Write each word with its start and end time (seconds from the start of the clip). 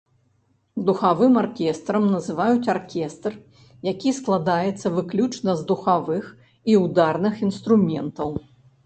Духавым 0.85 1.33
аркестрам 1.41 2.07
называюць 2.13 2.69
аркестр, 2.73 3.35
які 3.89 4.13
складаецца 4.21 4.87
выключна 4.97 5.51
з 5.61 5.67
духавых 5.73 6.25
і 6.75 6.79
ўдарных 6.87 7.35
інструментаў. 7.51 8.29